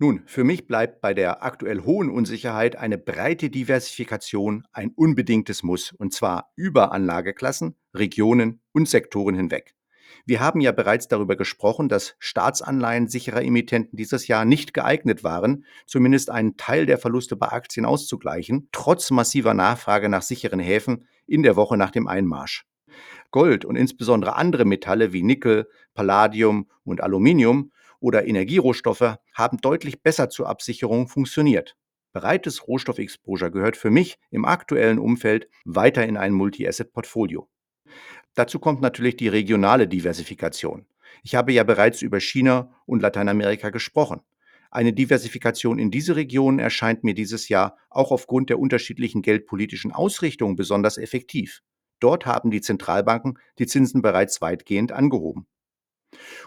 Nun, 0.00 0.22
für 0.26 0.44
mich 0.44 0.68
bleibt 0.68 1.00
bei 1.00 1.12
der 1.12 1.42
aktuell 1.42 1.80
hohen 1.80 2.08
Unsicherheit 2.08 2.76
eine 2.76 2.98
breite 2.98 3.50
Diversifikation 3.50 4.64
ein 4.72 4.92
unbedingtes 4.94 5.64
Muss, 5.64 5.90
und 5.90 6.12
zwar 6.12 6.52
über 6.54 6.92
Anlageklassen, 6.92 7.74
Regionen 7.92 8.60
und 8.70 8.88
Sektoren 8.88 9.34
hinweg. 9.34 9.74
Wir 10.24 10.38
haben 10.38 10.60
ja 10.60 10.70
bereits 10.70 11.08
darüber 11.08 11.34
gesprochen, 11.34 11.88
dass 11.88 12.14
Staatsanleihen 12.20 13.08
sicherer 13.08 13.42
Emittenten 13.42 13.96
dieses 13.96 14.28
Jahr 14.28 14.44
nicht 14.44 14.72
geeignet 14.72 15.24
waren, 15.24 15.64
zumindest 15.84 16.30
einen 16.30 16.56
Teil 16.56 16.86
der 16.86 16.98
Verluste 16.98 17.34
bei 17.34 17.48
Aktien 17.48 17.84
auszugleichen, 17.84 18.68
trotz 18.70 19.10
massiver 19.10 19.52
Nachfrage 19.52 20.08
nach 20.08 20.22
sicheren 20.22 20.60
Häfen 20.60 21.08
in 21.26 21.42
der 21.42 21.56
Woche 21.56 21.76
nach 21.76 21.90
dem 21.90 22.06
Einmarsch. 22.06 22.66
Gold 23.32 23.64
und 23.64 23.74
insbesondere 23.74 24.36
andere 24.36 24.64
Metalle 24.64 25.12
wie 25.12 25.24
Nickel, 25.24 25.68
Palladium 25.94 26.68
und 26.84 27.02
Aluminium 27.02 27.72
oder 28.00 28.26
Energierohstoffe 28.26 29.16
haben 29.34 29.58
deutlich 29.58 30.02
besser 30.02 30.28
zur 30.30 30.48
Absicherung 30.48 31.08
funktioniert. 31.08 31.76
Breites 32.12 32.66
Rohstoffexposure 32.66 33.50
gehört 33.50 33.76
für 33.76 33.90
mich 33.90 34.18
im 34.30 34.44
aktuellen 34.44 34.98
Umfeld 34.98 35.48
weiter 35.64 36.06
in 36.06 36.16
ein 36.16 36.32
Multi-Asset-Portfolio. 36.32 37.48
Dazu 38.34 38.58
kommt 38.58 38.80
natürlich 38.80 39.16
die 39.16 39.28
regionale 39.28 39.88
Diversifikation. 39.88 40.86
Ich 41.22 41.34
habe 41.34 41.52
ja 41.52 41.64
bereits 41.64 42.02
über 42.02 42.20
China 42.20 42.74
und 42.86 43.02
Lateinamerika 43.02 43.70
gesprochen. 43.70 44.20
Eine 44.70 44.92
Diversifikation 44.92 45.78
in 45.78 45.90
diese 45.90 46.14
Regionen 46.16 46.58
erscheint 46.58 47.02
mir 47.02 47.14
dieses 47.14 47.48
Jahr 47.48 47.76
auch 47.88 48.12
aufgrund 48.12 48.50
der 48.50 48.58
unterschiedlichen 48.58 49.22
geldpolitischen 49.22 49.92
Ausrichtungen 49.92 50.56
besonders 50.56 50.98
effektiv. 50.98 51.62
Dort 52.00 52.26
haben 52.26 52.50
die 52.50 52.60
Zentralbanken 52.60 53.38
die 53.58 53.66
Zinsen 53.66 54.02
bereits 54.02 54.40
weitgehend 54.40 54.92
angehoben. 54.92 55.46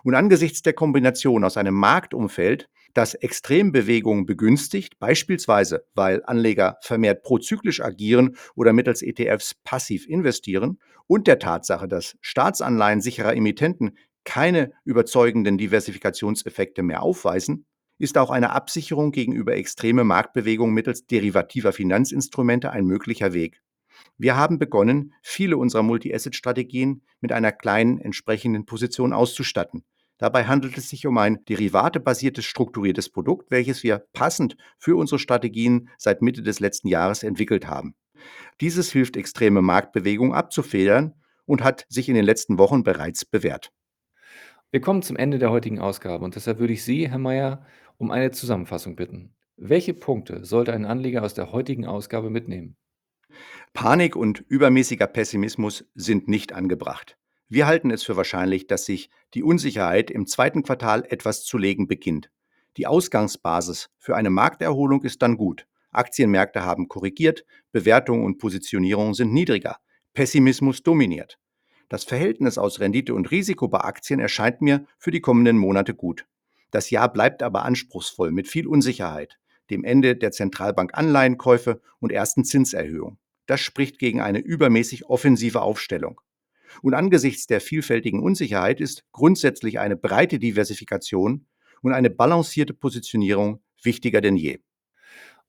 Und 0.04 0.16
angesichts 0.16 0.62
der 0.62 0.74
Kombination 0.74 1.44
aus 1.44 1.58
einem 1.58 1.76
Marktumfeld, 1.76 2.70
das 2.94 3.14
Extrembewegungen 3.14 4.26
begünstigt, 4.26 5.00
beispielsweise 5.00 5.86
weil 5.94 6.24
Anleger 6.26 6.78
vermehrt 6.82 7.24
prozyklisch 7.24 7.82
agieren 7.82 8.36
oder 8.56 8.74
mittels 8.74 9.02
ETFs 9.02 9.56
passiv 9.64 10.08
investieren, 10.08 10.80
und 11.08 11.28
der 11.28 11.40
Tatsache, 11.40 11.90
dass 11.90 12.16
Staatsanleihen 12.22 13.02
sicherer 13.02 13.36
Emittenten 13.36 13.98
keine 14.24 14.72
überzeugenden 14.86 15.58
Diversifikationseffekte 15.58 16.84
mehr 16.84 17.04
aufweisen, 17.04 17.66
ist 17.98 18.18
auch 18.18 18.30
eine 18.30 18.52
Absicherung 18.52 19.12
gegenüber 19.12 19.56
extreme 19.56 20.04
Marktbewegungen 20.04 20.74
mittels 20.74 21.06
derivativer 21.06 21.74
Finanzinstrumente 21.74 22.72
ein 22.72 22.86
möglicher 22.86 23.34
Weg. 23.34 23.62
Wir 24.18 24.36
haben 24.36 24.60
begonnen, 24.60 25.14
viele 25.22 25.58
unserer 25.58 25.84
Multi-Asset-Strategien 25.84 27.02
mit 27.22 27.32
einer 27.32 27.52
kleinen 27.52 28.00
entsprechenden 28.00 28.66
Position 28.66 29.14
auszustatten. 29.14 29.84
Dabei 30.18 30.46
handelt 30.46 30.78
es 30.78 30.90
sich 30.90 31.08
um 31.08 31.18
ein 31.18 31.44
derivatebasiertes 31.46 32.46
strukturiertes 32.46 33.10
Produkt, 33.10 33.50
welches 33.50 33.82
wir 33.82 34.06
passend 34.14 34.56
für 34.78 34.96
unsere 34.96 35.18
Strategien 35.18 35.90
seit 35.98 36.22
Mitte 36.22 36.44
des 36.44 36.60
letzten 36.60 36.90
Jahres 36.90 37.24
entwickelt 37.24 37.66
haben. 37.66 37.96
Dieses 38.62 38.92
hilft, 38.92 39.18
extreme 39.18 39.64
Marktbewegungen 39.64 40.34
abzufedern 40.34 41.16
und 41.46 41.64
hat 41.64 41.86
sich 41.90 42.08
in 42.08 42.14
den 42.14 42.26
letzten 42.26 42.60
Wochen 42.60 42.84
bereits 42.84 43.26
bewährt. 43.26 43.72
Wir 44.70 44.80
kommen 44.80 45.02
zum 45.02 45.18
Ende 45.18 45.40
der 45.40 45.52
heutigen 45.52 45.80
Ausgabe 45.80 46.24
und 46.24 46.36
deshalb 46.36 46.60
würde 46.60 46.74
ich 46.74 46.84
Sie, 46.84 47.10
Herr 47.10 47.18
Mayer, 47.18 47.66
um 47.98 48.12
eine 48.12 48.32
Zusammenfassung 48.32 48.96
bitten. 48.96 49.34
Welche 49.58 49.94
Punkte 49.94 50.46
sollte 50.46 50.72
ein 50.72 50.86
Anleger 50.86 51.24
aus 51.24 51.34
der 51.34 51.52
heutigen 51.52 51.86
Ausgabe 51.86 52.30
mitnehmen? 52.30 52.78
Panik 53.74 54.16
und 54.16 54.44
übermäßiger 54.48 55.08
Pessimismus 55.08 55.86
sind 55.96 56.28
nicht 56.28 56.54
angebracht. 56.54 57.18
Wir 57.48 57.68
halten 57.68 57.90
es 57.90 58.04
für 58.04 58.16
wahrscheinlich, 58.16 58.68
dass 58.68 58.86
sich 58.86 59.10
die 59.34 59.44
Unsicherheit 59.44 60.12
im 60.12 60.28
zweiten 60.28 60.64
Quartal 60.64 61.06
etwas 61.10 61.44
zu 61.44 61.58
legen 61.58 61.88
beginnt. 61.88 62.32
Die 62.78 62.88
Ausgangsbasis 62.88 63.90
für 63.98 64.16
eine 64.16 64.30
Markterholung 64.30 65.04
ist 65.04 65.22
dann 65.22 65.36
gut. 65.36 65.68
Aktienmärkte 65.92 66.64
haben 66.64 66.88
korrigiert, 66.88 67.46
Bewertungen 67.72 68.24
und 68.24 68.38
Positionierungen 68.38 69.14
sind 69.14 69.34
niedriger, 69.34 69.78
Pessimismus 70.14 70.84
dominiert. 70.84 71.40
Das 71.90 72.04
Verhältnis 72.06 72.58
aus 72.58 72.80
Rendite 72.80 73.14
und 73.14 73.32
Risiko 73.32 73.68
bei 73.68 73.80
Aktien 73.80 74.20
erscheint 74.20 74.62
mir 74.62 74.86
für 74.98 75.12
die 75.12 75.20
kommenden 75.20 75.58
Monate 75.58 75.94
gut. 75.94 76.26
Das 76.72 76.90
Jahr 76.90 77.12
bleibt 77.12 77.44
aber 77.44 77.66
anspruchsvoll 77.66 78.32
mit 78.32 78.48
viel 78.48 78.68
Unsicherheit, 78.68 79.40
dem 79.70 79.84
Ende 79.84 80.16
der 80.16 80.32
Zentralbank 80.32 80.92
Anleihenkäufe 80.94 81.82
und 82.00 82.12
ersten 82.12 82.46
Zinserhöhungen. 82.46 83.18
Das 83.46 83.62
spricht 83.62 84.00
gegen 84.00 84.22
eine 84.22 84.40
übermäßig 84.40 85.06
offensive 85.06 85.62
Aufstellung. 85.62 86.20
Und 86.82 86.94
angesichts 86.94 87.48
der 87.48 87.62
vielfältigen 87.62 88.22
Unsicherheit 88.22 88.80
ist 88.80 89.04
grundsätzlich 89.12 89.80
eine 89.80 89.98
breite 89.98 90.40
Diversifikation 90.40 91.46
und 91.82 91.94
eine 91.94 92.10
balancierte 92.10 92.74
Positionierung 92.74 93.62
wichtiger 93.84 94.22
denn 94.22 94.38
je. 94.38 94.60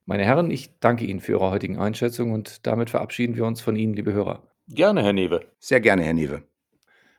Meine 0.05 0.25
Herren, 0.25 0.51
ich 0.51 0.71
danke 0.81 1.05
Ihnen 1.05 1.21
für 1.21 1.31
Ihre 1.33 1.51
heutigen 1.51 1.79
Einschätzungen 1.79 2.35
und 2.35 2.67
damit 2.67 2.91
verabschieden 2.91 3.37
wir 3.37 3.45
uns 3.45 3.61
von 3.61 3.77
Ihnen, 3.77 3.95
liebe 3.95 4.13
Hörer. 4.13 4.43
Gerne, 4.69 5.05
Herr 5.05 5.13
Newe. 5.13 5.47
Sehr 5.61 5.81
gerne, 5.81 6.03
Herr 6.03 6.15
Newe. 6.15 6.43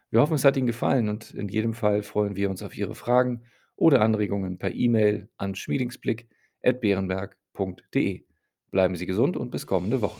Wir 0.10 0.20
hoffen, 0.20 0.36
es 0.36 0.44
hat 0.44 0.58
Ihnen 0.58 0.68
gefallen 0.68 1.08
und 1.10 1.32
in 1.32 1.48
jedem 1.48 1.74
Fall 1.74 2.04
freuen 2.04 2.36
wir 2.36 2.50
uns 2.50 2.62
auf 2.62 2.78
Ihre 2.78 2.96
Fragen 2.96 3.44
oder 3.76 4.02
Anregungen 4.02 4.58
per 4.58 4.74
E-Mail 4.74 5.30
an 5.38 5.56
schmiedingsblick.beerenberg.de. 5.56 8.26
Bleiben 8.72 8.96
Sie 8.96 9.06
gesund 9.06 9.38
und 9.38 9.52
bis 9.52 9.66
kommende 9.66 10.02
Woche. 10.02 10.20